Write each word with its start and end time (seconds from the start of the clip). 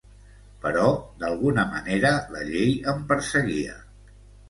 Però 0.63 0.85
d'alguna 1.25 1.67
manera 1.75 2.13
la 2.35 2.45
llei 2.51 2.75
em 2.95 3.07
perseguia. 3.15 3.81